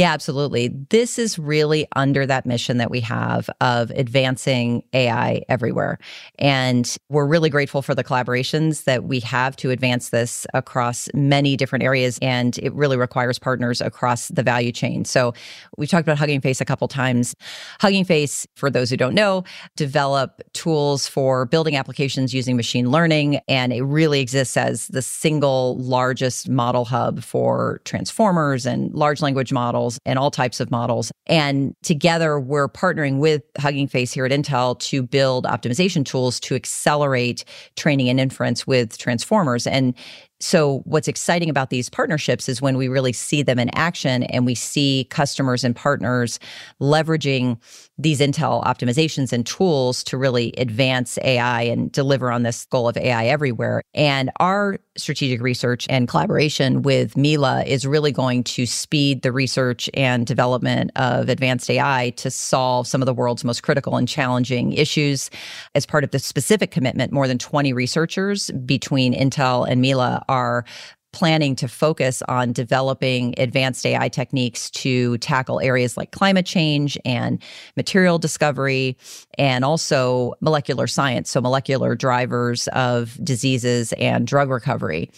[0.00, 0.68] Yeah, absolutely.
[0.88, 5.98] This is really under that mission that we have of advancing AI everywhere.
[6.38, 11.54] And we're really grateful for the collaborations that we have to advance this across many
[11.54, 12.18] different areas.
[12.22, 15.04] And it really requires partners across the value chain.
[15.04, 15.34] So
[15.76, 17.34] we've talked about Hugging Face a couple times.
[17.82, 19.44] Hugging Face, for those who don't know,
[19.76, 23.40] develop tools for building applications using machine learning.
[23.48, 29.52] And it really exists as the single largest model hub for transformers and large language
[29.52, 31.12] models models and all types of models.
[31.26, 36.54] And together, we're partnering with Hugging Face here at Intel to build optimization tools to
[36.54, 37.44] accelerate
[37.76, 39.66] training and inference with transformers.
[39.66, 39.94] And
[40.42, 44.46] so, what's exciting about these partnerships is when we really see them in action and
[44.46, 46.40] we see customers and partners
[46.80, 47.58] leveraging
[47.98, 52.96] these Intel optimizations and tools to really advance AI and deliver on this goal of
[52.96, 53.82] AI everywhere.
[53.92, 59.90] And our strategic research and collaboration with Mila is really going to speed the research
[59.92, 64.72] and development of advanced AI to solve some of the world's most critical and challenging
[64.72, 65.30] issues.
[65.74, 70.64] As part of the specific commitment, more than 20 researchers between Intel and Mila are
[71.12, 77.42] planning to focus on developing advanced AI techniques to tackle areas like climate change and
[77.76, 78.96] material discovery
[79.36, 85.10] and also molecular science, so molecular drivers of diseases and drug recovery.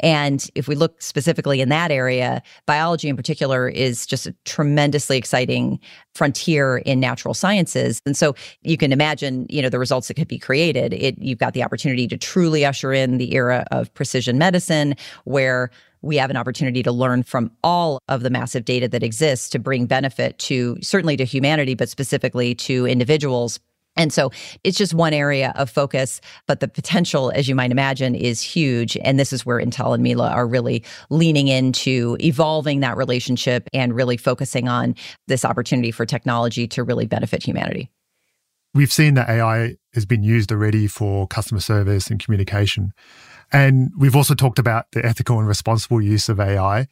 [0.00, 5.16] And if we look specifically in that area, biology in particular is just a tremendously
[5.16, 5.80] exciting
[6.18, 8.02] frontier in natural sciences.
[8.04, 10.92] And so you can imagine, you know, the results that could be created.
[10.92, 15.70] It you've got the opportunity to truly usher in the era of precision medicine where
[16.02, 19.58] we have an opportunity to learn from all of the massive data that exists to
[19.58, 23.60] bring benefit to certainly to humanity, but specifically to individuals.
[23.98, 24.30] And so
[24.64, 28.96] it's just one area of focus, but the potential, as you might imagine, is huge.
[29.02, 33.94] And this is where Intel and Mila are really leaning into evolving that relationship and
[33.94, 34.94] really focusing on
[35.26, 37.90] this opportunity for technology to really benefit humanity.
[38.72, 42.92] We've seen that AI has been used already for customer service and communication.
[43.50, 46.86] And we've also talked about the ethical and responsible use of AI.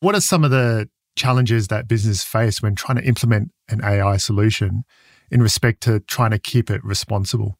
[0.00, 4.18] What are some of the challenges that business face when trying to implement an AI
[4.18, 4.84] solution
[5.30, 7.58] in respect to trying to keep it responsible?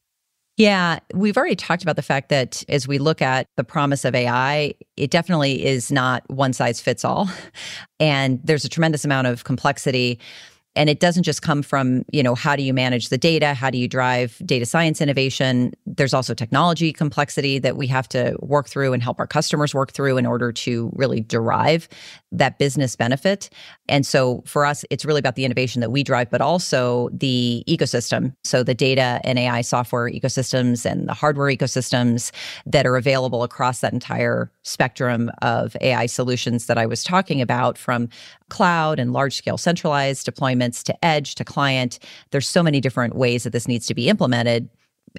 [0.57, 4.15] Yeah, we've already talked about the fact that as we look at the promise of
[4.15, 7.29] AI, it definitely is not one size fits all.
[7.99, 10.19] And there's a tremendous amount of complexity
[10.77, 13.53] and it doesn't just come from you know how do you manage the data?
[13.53, 15.73] How do you drive data science innovation?
[15.85, 19.91] There's also technology complexity that we have to work through and help our customers work
[19.91, 21.89] through in order to really derive
[22.31, 23.49] that business benefit.
[23.89, 27.63] And so for us it's really about the innovation that we drive but also the
[27.67, 28.35] ecosystem.
[28.43, 32.31] So the data and ai software ecosystems and the hardware ecosystems
[32.65, 37.77] that are available across that entire spectrum of ai solutions that i was talking about
[37.77, 38.09] from
[38.49, 41.99] cloud and large scale centralized deployments to edge to client.
[42.31, 44.69] There's so many different ways that this needs to be implemented,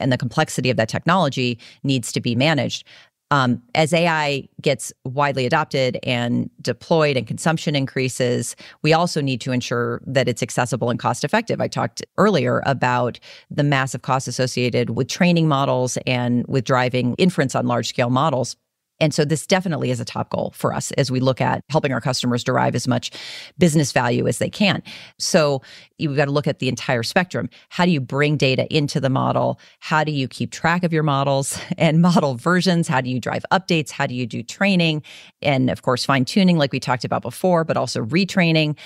[0.00, 2.84] and the complexity of that technology needs to be managed.
[3.30, 9.52] Um, as AI gets widely adopted and deployed and consumption increases, we also need to
[9.52, 11.60] ensure that it's accessible and cost effective.
[11.60, 17.54] I talked earlier about the massive costs associated with training models and with driving inference
[17.54, 18.56] on large scale models.
[19.00, 21.92] And so this definitely is a top goal for us as we look at helping
[21.92, 23.10] our customers derive as much
[23.58, 24.82] business value as they can.
[25.18, 25.62] So
[25.98, 27.48] you've got to look at the entire spectrum.
[27.68, 29.60] How do you bring data into the model?
[29.80, 32.88] How do you keep track of your models and model versions?
[32.88, 33.90] How do you drive updates?
[33.90, 35.02] How do you do training?
[35.42, 38.76] And of course, fine tuning, like we talked about before, but also retraining.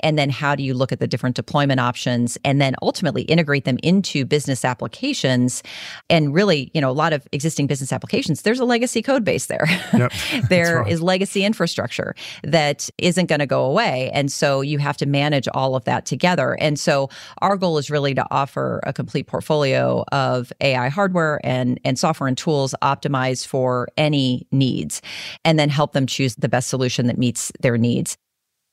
[0.00, 3.64] And then how do you look at the different deployment options and then ultimately integrate
[3.64, 5.62] them into business applications?
[6.10, 9.46] And really, you know, a lot of existing business applications, there's a legacy code base
[9.46, 9.61] there.
[9.92, 10.12] Yep,
[10.48, 14.10] there is legacy infrastructure that isn't going to go away.
[14.12, 16.54] And so you have to manage all of that together.
[16.60, 17.08] And so
[17.40, 22.28] our goal is really to offer a complete portfolio of AI hardware and, and software
[22.28, 25.02] and tools optimized for any needs,
[25.44, 28.16] and then help them choose the best solution that meets their needs.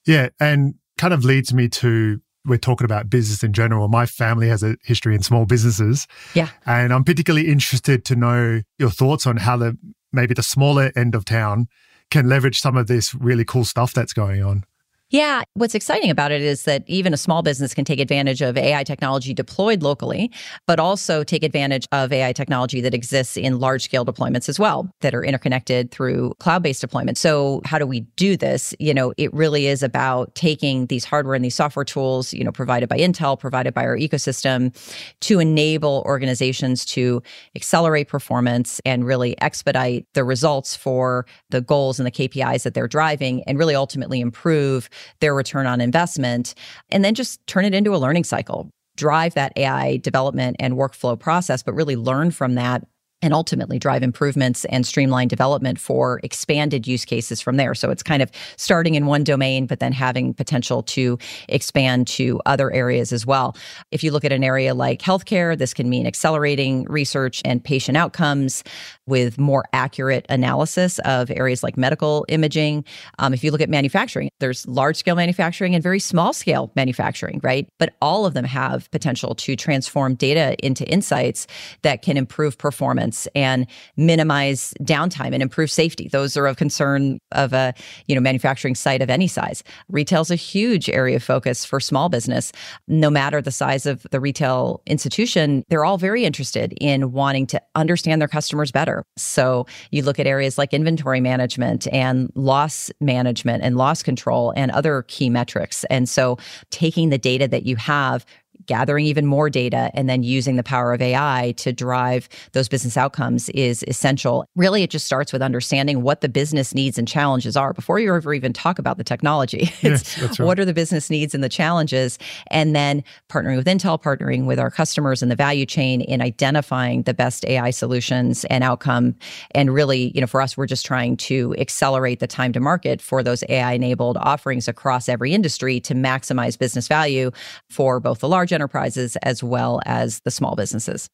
[0.05, 0.29] Yeah.
[0.39, 3.87] And kind of leads me to we're talking about business in general.
[3.87, 6.07] My family has a history in small businesses.
[6.33, 6.49] Yeah.
[6.65, 9.77] And I'm particularly interested to know your thoughts on how the
[10.11, 11.67] maybe the smaller end of town
[12.09, 14.63] can leverage some of this really cool stuff that's going on.
[15.11, 15.41] Yeah.
[15.55, 18.83] What's exciting about it is that even a small business can take advantage of AI
[18.83, 20.31] technology deployed locally,
[20.67, 24.87] but also take advantage of AI technology that exists in large scale deployments as well
[25.01, 27.17] that are interconnected through cloud based deployments.
[27.17, 28.75] So, how do we do this?
[28.77, 32.51] You know, it really is about taking these hardware and these software tools, you know,
[32.51, 34.75] provided by Intel, provided by our ecosystem
[35.21, 37.23] to enable organizations to
[37.55, 42.87] accelerate performance and really expedite the results for the goals and the KPIs that they're
[42.87, 44.87] driving and really ultimately improve
[45.19, 46.55] their return on investment,
[46.89, 48.69] and then just turn it into a learning cycle.
[48.95, 52.85] Drive that AI development and workflow process, but really learn from that
[53.21, 57.75] and ultimately drive improvements and streamline development for expanded use cases from there.
[57.75, 61.17] So it's kind of starting in one domain, but then having potential to
[61.47, 63.55] expand to other areas as well.
[63.91, 67.97] If you look at an area like healthcare, this can mean accelerating research and patient
[67.97, 68.63] outcomes,
[69.09, 72.85] with more accurate analysis of areas like medical imaging.
[73.17, 77.41] Um, if you look at manufacturing, there's large scale manufacturing and very small scale manufacturing,
[77.43, 77.67] right?
[77.79, 81.47] But all of them have potential to transform data into insights
[81.81, 86.07] that can improve performance and minimize downtime and improve safety.
[86.07, 87.73] Those are of concern of a
[88.07, 89.63] you know manufacturing site of any size.
[89.89, 92.51] Retail is a huge area of focus for small business.
[92.87, 97.61] No matter the size of the retail institution, they're all very interested in wanting to
[97.75, 103.63] understand their customers better so you look at areas like inventory management and loss management
[103.63, 105.83] and loss control and other key metrics.
[105.85, 106.37] And so
[106.71, 108.25] taking the data that you have
[108.69, 112.95] gathering even more data and then using the power of AI to drive those business
[112.95, 114.45] outcomes is essential.
[114.55, 118.13] Really, it just starts with understanding what the business needs and challenges are before you
[118.13, 119.73] ever even talk about the technology.
[119.81, 120.45] It's yes, right.
[120.45, 122.19] what are the business needs and the challenges,
[122.51, 127.03] and then partnering with Intel, partnering with our customers in the value chain in identifying
[127.03, 129.15] the best AI solutions and outcome.
[129.51, 133.01] And really, you know, for us, we're just trying to accelerate the time to market
[133.01, 137.31] for those AI enabled offerings across every industry to maximize business value
[137.69, 141.09] for both the large enterprises as well as the small businesses.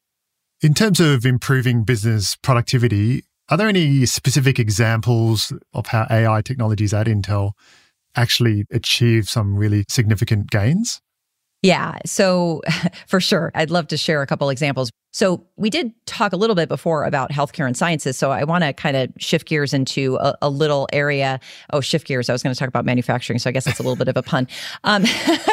[0.61, 6.93] In terms of improving business productivity, are there any specific examples of how AI technologies
[6.93, 7.51] at Intel
[8.15, 11.01] actually achieve some really significant gains?
[11.61, 11.97] Yeah.
[12.05, 12.61] So
[13.07, 14.89] for sure, I'd love to share a couple examples.
[15.15, 18.17] So we did talk a little bit before about healthcare and sciences.
[18.17, 21.39] So I want to kind of shift gears into a, a, little area.
[21.71, 22.29] Oh, shift gears.
[22.29, 23.39] I was going to talk about manufacturing.
[23.39, 24.45] So I guess that's a little bit of a pun.
[24.83, 25.05] Um,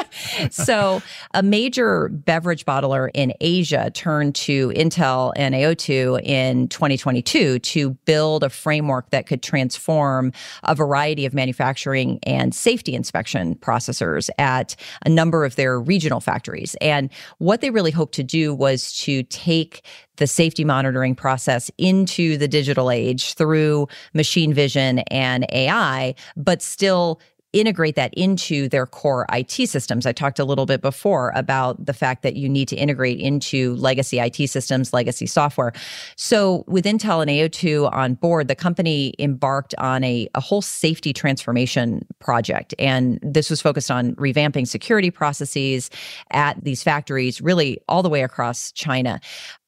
[0.51, 1.01] so
[1.35, 8.43] a major beverage bottler in Asia turned to Intel and AO2 in 2022 to build
[8.43, 10.33] a framework that could transform
[10.65, 14.75] a variety of manufacturing and safety inspection processors at
[15.07, 16.75] a number of their regional factories.
[16.81, 19.85] And what they really hoped to do was to take take
[20.17, 27.21] the safety monitoring process into the digital age through machine vision and AI, but still
[27.53, 30.07] integrate that into their core IT systems.
[30.07, 33.75] I talked a little bit before about the fact that you need to integrate into
[33.77, 35.73] legacy IT systems, legacy software.
[36.17, 41.13] So with Intel and AO2 on board, the company embarked on a, a whole safety
[41.13, 42.75] transformation project.
[42.79, 45.91] And this was focused on revamping security processes
[46.31, 49.21] at these factories, really all the way across China.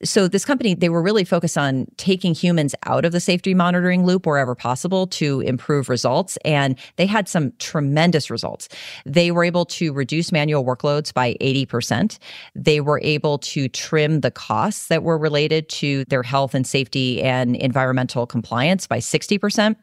[0.05, 4.05] So this company, they were really focused on taking humans out of the safety monitoring
[4.05, 6.37] loop wherever possible to improve results.
[6.45, 8.69] And they had some tremendous results.
[9.07, 12.19] They were able to reduce manual workloads by 80%.
[12.55, 17.23] They were able to trim the costs that were related to their health and safety
[17.23, 19.77] and environmental compliance by 60%.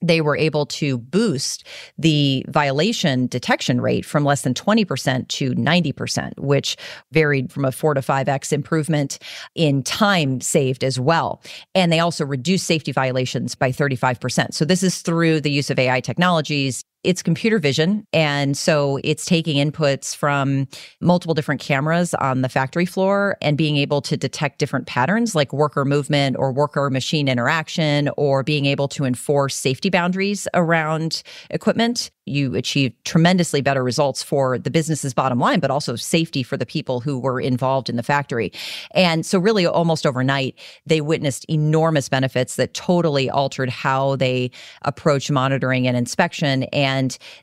[0.00, 1.64] They were able to boost
[1.98, 6.76] the violation detection rate from less than 20% to 90%, which
[7.12, 9.18] varied from a four to 5x improvement
[9.54, 11.42] in time saved as well.
[11.74, 14.54] And they also reduced safety violations by 35%.
[14.54, 18.04] So, this is through the use of AI technologies it's computer vision.
[18.12, 20.66] And so it's taking inputs from
[21.00, 25.52] multiple different cameras on the factory floor and being able to detect different patterns like
[25.52, 32.10] worker movement or worker machine interaction or being able to enforce safety boundaries around equipment
[32.28, 36.66] you achieve tremendously better results for the business's bottom line, but also safety for the
[36.66, 38.52] people who were involved in the factory.
[38.94, 44.50] And so, really, almost overnight, they witnessed enormous benefits that totally altered how they
[44.82, 46.64] approach monitoring and inspection.
[46.64, 46.87] And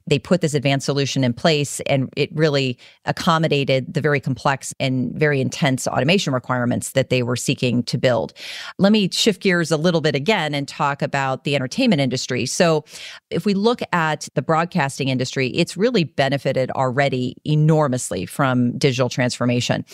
[0.08, 5.14] they put this advanced solution in place, and it really accommodated the very complex and
[5.14, 8.34] very intense automation requirements that they were seeking to build.
[8.78, 12.46] Let me shift gears a little bit again and talk about the entertainment industry.
[12.46, 12.86] So,
[13.30, 19.86] if we look at the broadcasting industry, it's really benefited already enormously from digital transformation.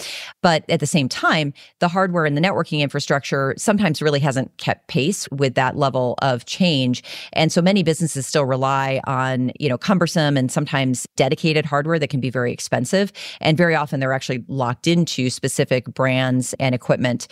[0.41, 4.87] But at the same time, the hardware and the networking infrastructure sometimes really hasn't kept
[4.87, 7.03] pace with that level of change.
[7.33, 12.09] And so many businesses still rely on, you know, cumbersome and sometimes dedicated hardware that
[12.09, 13.11] can be very expensive.
[13.39, 17.27] And very often they're actually locked into specific brands and equipment.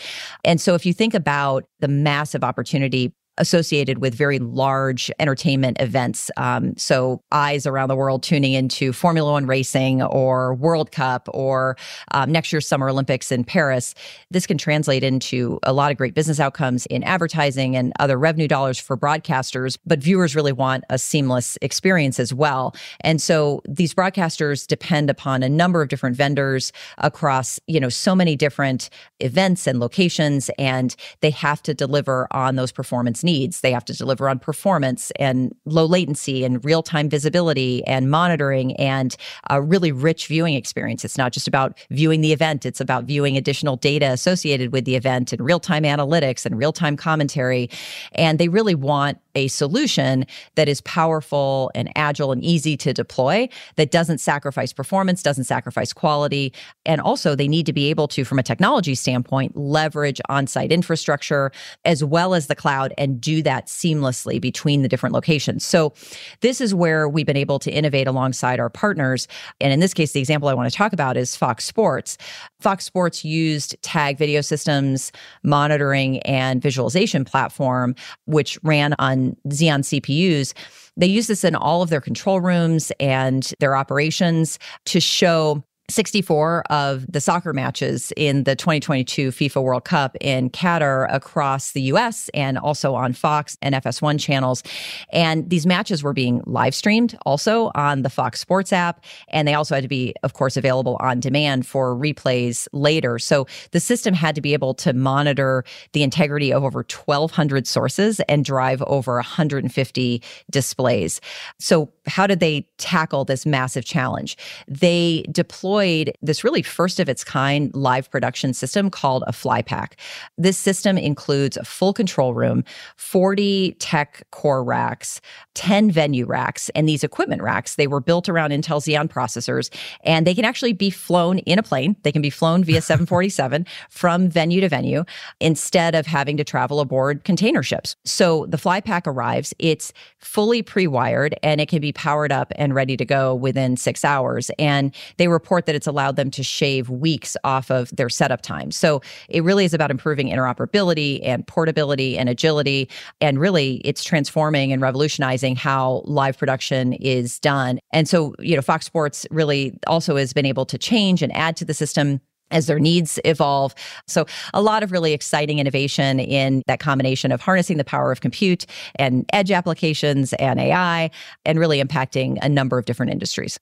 [0.45, 6.29] And so if you think about the massive opportunity associated with very large entertainment events.
[6.37, 11.77] Um, so, eyes around the world tuning into Formula One racing or World Cup or
[12.11, 13.95] um, next year's Summer Olympics in Paris.
[14.29, 18.47] This can translate into a lot of great business outcomes in advertising and other revenue
[18.47, 19.77] dollars for broadcasters.
[19.85, 22.75] But viewers really want a seamless experience as well.
[23.01, 28.13] And so, these broadcasters depend upon a number of different vendors across, you know, so
[28.13, 28.89] many different
[29.21, 33.61] events and locations, and they have to deliver on those performance needs needs.
[33.61, 38.75] They have to deliver on performance and low latency and real time visibility and monitoring
[38.77, 39.15] and
[39.49, 41.05] a really rich viewing experience.
[41.05, 44.95] It's not just about viewing the event, it's about viewing additional data associated with the
[44.95, 47.69] event and real time analytics and real time commentary.
[48.13, 50.25] And they really want a solution
[50.55, 55.93] that is powerful and agile and easy to deploy that doesn't sacrifice performance, doesn't sacrifice
[55.93, 56.53] quality.
[56.85, 60.71] And also, they need to be able to, from a technology standpoint, leverage on site
[60.71, 61.51] infrastructure
[61.85, 65.63] as well as the cloud and do that seamlessly between the different locations.
[65.63, 65.93] So,
[66.41, 69.27] this is where we've been able to innovate alongside our partners.
[69.61, 72.17] And in this case, the example I want to talk about is Fox Sports.
[72.61, 75.11] Fox Sports used Tag Video Systems
[75.43, 77.95] monitoring and visualization platform,
[78.25, 80.53] which ran on Xeon CPUs.
[80.97, 86.63] They use this in all of their control rooms and their operations to show 64
[86.69, 92.29] of the soccer matches in the 2022 FIFA World Cup in Qatar across the US
[92.33, 94.63] and also on Fox and FS1 channels.
[95.11, 99.03] And these matches were being live streamed also on the Fox Sports app.
[99.29, 103.17] And they also had to be, of course, available on demand for replays later.
[103.19, 105.63] So the system had to be able to monitor
[105.93, 110.21] the integrity of over 1,200 sources and drive over 150
[110.51, 111.21] displays.
[111.57, 114.35] So, how did they tackle this massive challenge?
[114.67, 119.93] They deployed deployed this really first of its kind live production system called a FlyPack.
[120.37, 122.63] This system includes a full control room,
[122.97, 125.21] 40 tech core racks,
[125.55, 129.69] 10 venue racks, and these equipment racks, they were built around Intel Xeon processors,
[130.03, 131.95] and they can actually be flown in a plane.
[132.03, 135.03] They can be flown via 747 from venue to venue
[135.39, 137.95] instead of having to travel aboard container ships.
[138.05, 142.75] So the FlyPack arrives, it's fully pre wired, and it can be powered up and
[142.75, 144.51] ready to go within six hours.
[144.59, 148.71] And they report that it's allowed them to shave weeks off of their setup time.
[148.71, 152.89] So it really is about improving interoperability and portability and agility.
[153.21, 157.77] And really, it's transforming and revolutionizing how live production is done.
[157.93, 161.55] And so, you know, Fox Sports really also has been able to change and add
[161.57, 163.75] to the system as their needs evolve.
[164.07, 168.21] So, a lot of really exciting innovation in that combination of harnessing the power of
[168.21, 168.65] compute
[168.95, 171.11] and edge applications and AI,
[171.45, 173.59] and really impacting a number of different industries.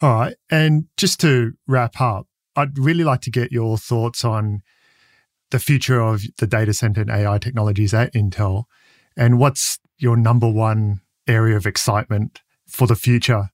[0.00, 0.36] All right.
[0.50, 2.26] And just to wrap up,
[2.56, 4.62] I'd really like to get your thoughts on
[5.50, 8.64] the future of the data center and AI technologies at Intel
[9.16, 13.50] and what's your number one area of excitement for the future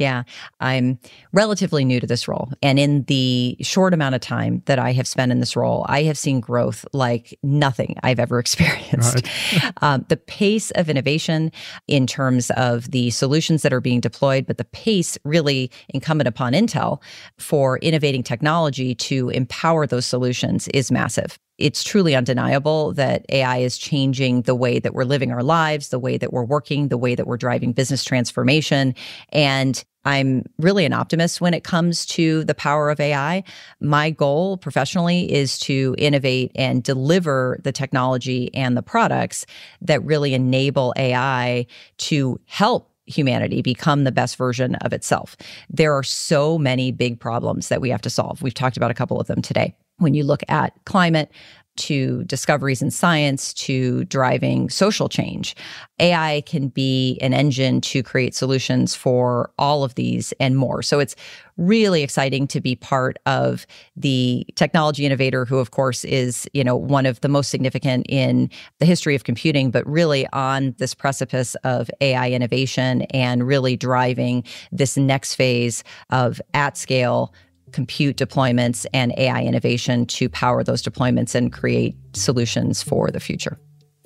[0.00, 0.22] yeah,
[0.60, 0.98] I'm
[1.32, 2.50] relatively new to this role.
[2.62, 6.04] And in the short amount of time that I have spent in this role, I
[6.04, 9.26] have seen growth like nothing I've ever experienced.
[9.52, 9.72] Right.
[9.82, 11.52] um, the pace of innovation
[11.86, 16.54] in terms of the solutions that are being deployed, but the pace really incumbent upon
[16.54, 17.02] Intel
[17.38, 23.78] for innovating technology to empower those solutions is massive it's truly undeniable that AI is
[23.78, 27.14] changing the way that we're living our lives, the way that we're working, the way
[27.14, 28.94] that we're driving business transformation.
[29.28, 33.44] And I'm really an optimist when it comes to the power of AI.
[33.80, 39.44] My goal professionally is to innovate and deliver the technology and the products
[39.82, 41.66] that really enable AI
[41.98, 45.36] to help humanity become the best version of itself.
[45.68, 48.40] There are so many big problems that we have to solve.
[48.40, 49.74] We've talked about a couple of them today.
[49.98, 51.30] When you look at climate,
[51.76, 55.56] to discoveries in science to driving social change.
[55.98, 60.82] AI can be an engine to create solutions for all of these and more.
[60.82, 61.16] So it's
[61.56, 63.66] really exciting to be part of
[63.96, 68.50] the technology innovator who of course is, you know, one of the most significant in
[68.78, 74.42] the history of computing, but really on this precipice of AI innovation and really driving
[74.72, 77.34] this next phase of at scale
[77.72, 83.58] compute deployments and AI innovation to power those deployments and create solutions for the future.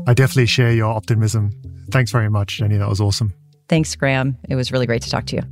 [0.06, 1.52] I definitely share your optimism.
[1.90, 2.78] Thanks very much, Jeni.
[2.78, 3.32] That was awesome.
[3.68, 4.36] Thanks, Graeme.
[4.48, 5.42] It was really great to talk to you.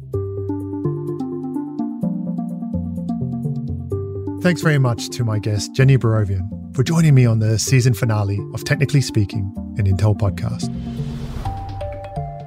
[4.42, 8.40] Thanks very much to my guest, Jeni Barovian, for joining me on the season finale
[8.54, 10.68] of Technically Speaking, an Intel podcast.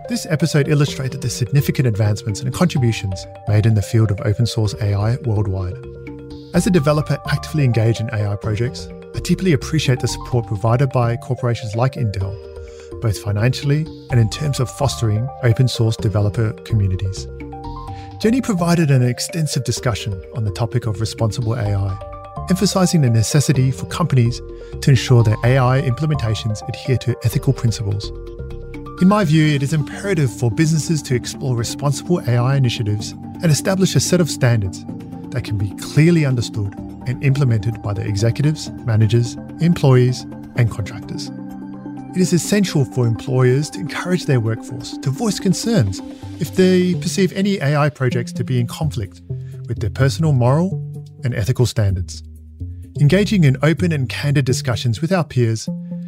[0.08, 4.76] This episode illustrated the significant advancements and contributions made in the field of open source
[4.80, 5.74] AI worldwide.
[6.54, 11.18] As a developer actively engaged in AI projects, I deeply appreciate the support provided by
[11.18, 12.36] corporations like Intel,
[13.02, 17.26] both financially and in terms of fostering open source developer communities.
[18.22, 21.98] Jeni provided an extensive discussion on the topic of responsible AI,
[22.52, 24.40] emphasizing the necessity for companies
[24.82, 28.12] to ensure their AI implementations adhere to ethical principles
[29.02, 33.96] in my view, it is imperative for businesses to explore responsible AI initiatives and establish
[33.96, 34.86] a set of standards
[35.32, 36.74] that can be clearly understood
[37.06, 40.22] and implemented by the executives, managers, employees,
[40.56, 41.30] and contractors.
[42.16, 46.00] It is essential for employers to encourage their workforce to voice concerns
[46.40, 49.22] if they perceive any AI projects to be in conflict
[49.68, 50.72] with their personal moral
[51.26, 52.24] and ethical standards.
[53.02, 55.68] Engaging in open and candid discussions with our peers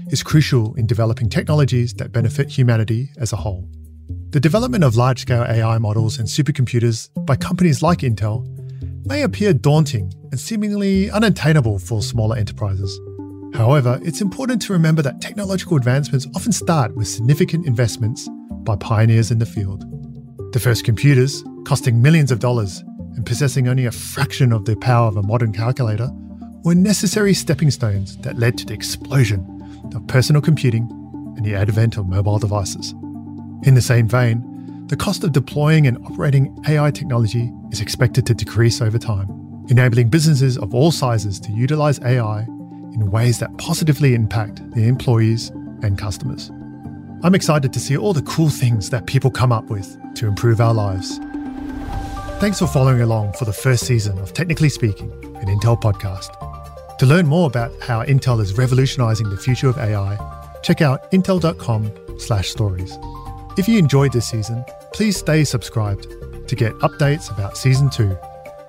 [0.09, 3.67] is crucial in developing technologies that benefit humanity as a whole.
[4.29, 8.45] The development of large scale AI models and supercomputers by companies like Intel
[9.05, 12.99] may appear daunting and seemingly unattainable for smaller enterprises.
[13.53, 18.29] However, it's important to remember that technological advancements often start with significant investments
[18.63, 19.85] by pioneers in the field.
[20.53, 22.83] The first computers, costing millions of dollars
[23.15, 26.09] and possessing only a fraction of the power of a modern calculator,
[26.63, 29.56] were necessary stepping stones that led to the explosion
[29.95, 30.89] of personal computing
[31.37, 32.91] and the advent of mobile devices.
[33.63, 38.33] In the same vein, the cost of deploying and operating AI technology is expected to
[38.33, 39.27] decrease over time,
[39.69, 45.49] enabling businesses of all sizes to utilize AI in ways that positively impact their employees
[45.83, 46.51] and customers.
[47.23, 50.61] I'm excited to see all the cool things that people come up with to improve
[50.61, 51.19] our lives.
[52.39, 55.11] Thanks for following along for the first season of Technically Speaking,
[55.41, 56.46] an Intel podcast.
[56.99, 60.17] To learn more about how Intel is revolutionizing the future of AI,
[60.63, 62.97] check out intel.com/stories.
[63.57, 66.07] If you enjoyed this season, please stay subscribed
[66.47, 68.09] to get updates about season 2,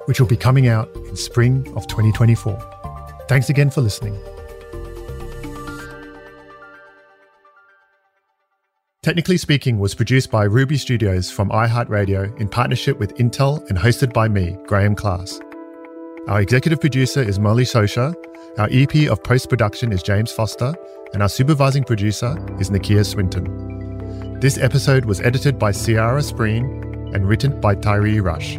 [0.07, 2.59] which will be coming out in spring of 2024.
[3.29, 4.18] Thanks again for listening.
[9.03, 14.12] Technically Speaking was produced by Ruby Studios from iHeartRadio in partnership with Intel and hosted
[14.12, 15.41] by me, Graeme Klass.
[16.29, 18.14] Our executive producer is Molly Sosha.
[18.59, 20.74] Our EP of post production is James Foster.
[21.14, 24.39] And our supervising producer is Nakia Swinton.
[24.39, 28.59] This episode was edited by Ciara Spreen and written by Tyree Rush.